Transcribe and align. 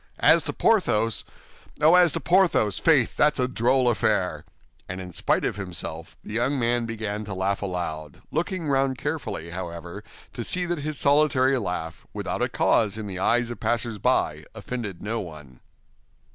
As 0.17 0.41
to 0.45 0.53
Porthos—oh, 0.53 1.93
as 1.93 2.11
to 2.13 2.19
Porthos, 2.19 2.79
faith, 2.79 3.15
that's 3.15 3.39
a 3.39 3.47
droll 3.47 3.87
affair!" 3.87 4.45
And 4.89 4.99
in 4.99 5.13
spite 5.13 5.45
of 5.45 5.57
himself, 5.57 6.17
the 6.23 6.33
young 6.33 6.57
man 6.57 6.87
began 6.87 7.23
to 7.25 7.35
laugh 7.35 7.61
aloud, 7.61 8.19
looking 8.31 8.67
round 8.67 8.97
carefully, 8.97 9.51
however, 9.51 10.03
to 10.33 10.43
see 10.43 10.65
that 10.65 10.79
his 10.79 10.97
solitary 10.97 11.55
laugh, 11.59 12.07
without 12.13 12.41
a 12.41 12.49
cause 12.49 12.97
in 12.97 13.05
the 13.05 13.19
eyes 13.19 13.51
of 13.51 13.59
passers 13.59 13.99
by, 13.99 14.43
offended 14.55 15.03
no 15.03 15.19
one. 15.19 15.59